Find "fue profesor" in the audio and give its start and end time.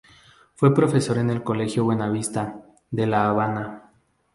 0.55-1.19